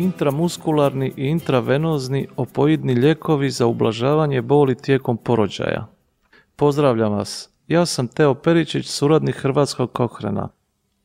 [0.00, 5.86] intramuskularni i intravenozni opoidni lijekovi za ublažavanje boli tijekom porođaja.
[6.56, 10.48] Pozdravljam vas, ja sam Teo Peričić, suradnik Hrvatskog Kohrena.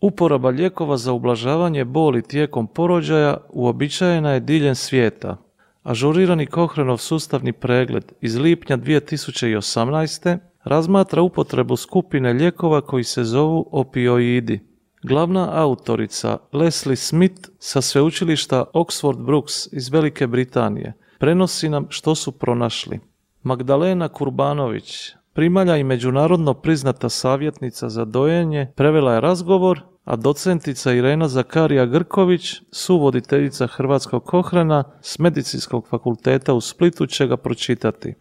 [0.02, 5.38] Uporaba lijekova za ublažavanje boli tijekom porođaja uobičajena je diljem svijeta.
[5.84, 10.38] Ažurirani Kohrenov sustavni pregled iz lipnja 2018.
[10.64, 14.75] razmatra upotrebu skupine lijekova koji se zovu opioidi.
[15.08, 22.32] Glavna autorica Leslie Smith sa sveučilišta Oxford Brooks iz Velike Britanije prenosi nam što su
[22.32, 23.00] pronašli.
[23.44, 31.28] Magdalena Kurbanović, primalja i međunarodno priznata savjetnica za dojenje, prevela je razgovor, a docentica Irena
[31.28, 38.14] Zakarija Grković, suvoditeljica Hrvatskog kohrana s Medicinskog fakulteta u Splitu će ga pročitati.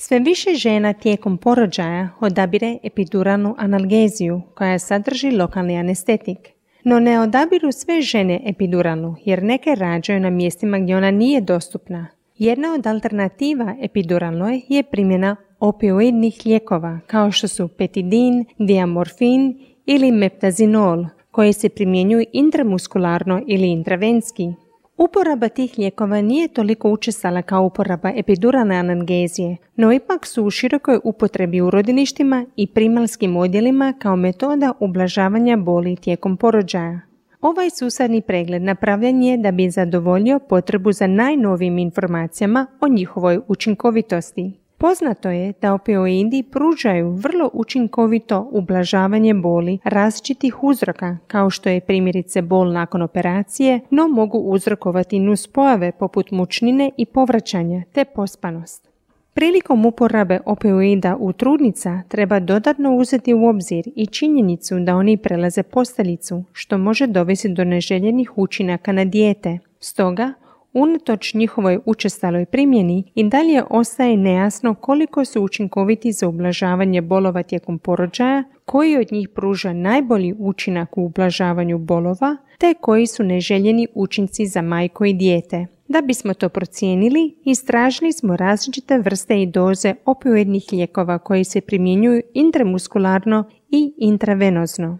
[0.00, 6.38] Sve više žena tijekom porođaja odabire epiduralnu analgeziju koja sadrži lokalni anestetik.
[6.84, 12.06] No ne odabiru sve žene epiduralnu jer neke rađaju na mjestima gdje ona nije dostupna.
[12.36, 21.04] Jedna od alternativa epiduralnoj je primjena opioidnih lijekova kao što su petidin, diamorfin ili meptazinol
[21.30, 24.52] koji se primjenjuju intramuskularno ili intravenski.
[24.98, 30.98] Uporaba tih lijekova nije toliko učestala kao uporaba epiduralne analgezije, no ipak su u širokoj
[31.04, 37.00] upotrebi u rodilištima i primalskim odjelima kao metoda ublažavanja boli tijekom porođaja.
[37.40, 44.52] Ovaj susadni pregled napravljen je da bi zadovoljio potrebu za najnovijim informacijama o njihovoj učinkovitosti.
[44.80, 52.42] Poznato je da opioidi pružaju vrlo učinkovito ublažavanje boli različitih uzroka, kao što je primjerice
[52.42, 58.88] bol nakon operacije, no mogu uzrokovati nuspojave poput mučnine i povraćanja te pospanost.
[59.34, 65.62] Prilikom uporabe opioida u trudnica treba dodatno uzeti u obzir i činjenicu da oni prelaze
[65.62, 69.58] posteljicu, što može dovesti do neželjenih učinaka na dijete.
[69.80, 70.32] Stoga,
[70.72, 77.78] Unatoč njihovoj učestaloj primjeni i dalje ostaje nejasno koliko su učinkoviti za ublažavanje bolova tijekom
[77.78, 84.46] porođaja, koji od njih pruža najbolji učinak u ublažavanju bolova, te koji su neželjeni učinci
[84.46, 85.66] za majko i dijete.
[85.88, 92.22] Da bismo to procijenili, istražili smo različite vrste i doze opioidnih lijekova koji se primjenjuju
[92.34, 94.98] intramuskularno i intravenozno.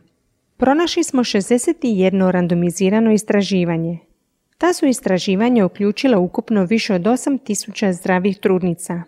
[0.57, 3.99] Pronašli smo 61 randomizirano istraživanje,
[4.59, 9.03] ta su istraživanja uključila ukupno više od 8000 zdravih trudnica.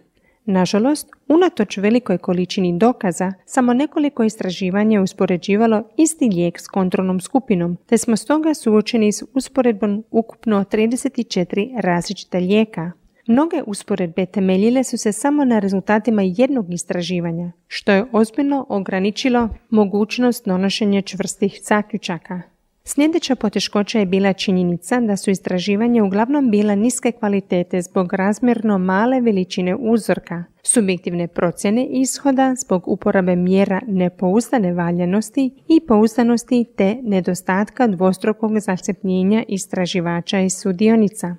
[0.45, 7.77] Nažalost, unatoč velikoj količini dokaza, samo nekoliko istraživanja je uspoređivalo isti lijek s kontrolnom skupinom,
[7.87, 12.93] te smo stoga suočeni s usporedbom ukupno 34 različita lijeka.
[13.27, 20.47] Mnoge usporedbe temeljile su se samo na rezultatima jednog istraživanja, što je ozbiljno ograničilo mogućnost
[20.47, 22.50] donošenja čvrstih zaključaka.
[22.95, 29.21] Sljedeća poteškoća je bila činjenica da su istraživanja uglavnom bila niske kvalitete zbog razmjerno male
[29.21, 38.59] veličine uzorka, subjektivne procjene ishoda zbog uporabe mjera nepouzdane valjanosti i pouzdanosti te nedostatka dvostrukog
[38.61, 41.37] zacepljenja istraživača i sudionica.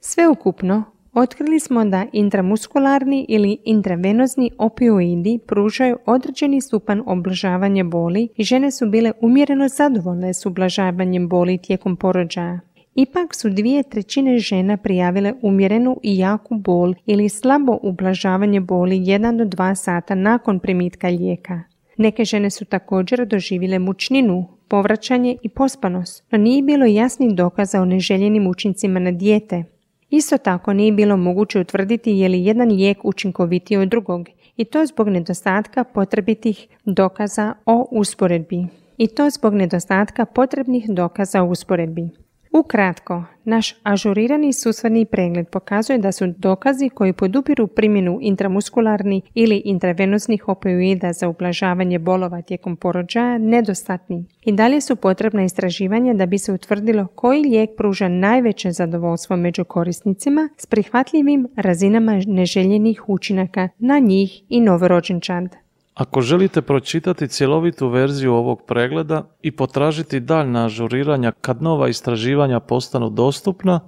[0.00, 0.84] Sveukupno,
[1.14, 8.86] Otkrili smo da intramuskularni ili intravenozni opioidi pružaju određeni stupan oblažavanja boli i žene su
[8.86, 12.60] bile umjereno zadovoljne s ublažavanjem boli tijekom porođaja.
[12.94, 19.36] Ipak su dvije trećine žena prijavile umjerenu i jaku bol ili slabo ublažavanje boli 1
[19.36, 21.60] do 2 sata nakon primitka lijeka.
[21.96, 27.84] Neke žene su također doživjele mučninu, povraćanje i pospanost, no nije bilo jasnih dokaza o
[27.84, 29.64] neželjenim učincima na dijete.
[30.10, 34.86] Isto tako nije bilo moguće utvrditi je li jedan lijek učinkovitiji od drugog i to
[34.86, 38.66] zbog nedostatka potrebitih dokaza o usporedbi.
[38.96, 42.08] I to zbog nedostatka potrebnih dokaza o usporedbi.
[42.52, 50.48] Ukratko, naš ažurirani susvedni pregled pokazuje da su dokazi koji podupiru primjenu intramuskularnih ili intravenoznih
[50.48, 54.24] opioida za ublažavanje bolova tijekom porođaja nedostatni.
[54.42, 59.64] I dalje su potrebna istraživanja da bi se utvrdilo koji lijek pruža najveće zadovoljstvo među
[59.64, 65.56] korisnicima s prihvatljivim razinama neželjenih učinaka na njih i novorođenčad.
[66.00, 73.10] Ako želite pročitati cjelovitu verziju ovog pregleda i potražiti daljna ažuriranja kad nova istraživanja postanu
[73.10, 73.80] dostupna,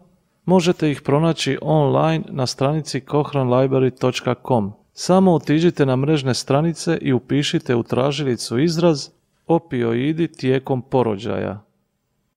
[0.45, 4.73] možete ih pronaći online na stranici cochranlibrary.com.
[4.93, 9.09] Samo otiđite na mrežne stranice i upišite u tražilicu izraz
[9.47, 11.65] opioidi tijekom porođaja